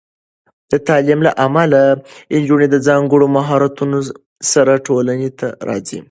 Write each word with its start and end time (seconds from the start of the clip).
د 0.71 0.73
تعلیم 0.87 1.19
له 1.27 1.31
امله، 1.45 1.81
نجونې 2.41 2.67
د 2.71 2.75
ځانګړو 2.87 3.25
مهارتونو 3.37 3.99
سره 4.51 4.73
ټولنې 4.87 5.29
ته 5.39 5.47
راځي. 5.67 5.99